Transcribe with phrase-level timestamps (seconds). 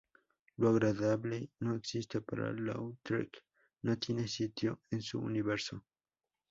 [0.57, 3.43] Lo agradable no existe para Lautrec,
[3.83, 5.85] no tiene sitio en su universo.